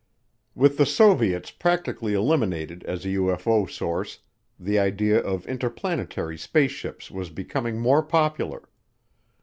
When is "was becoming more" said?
7.11-8.01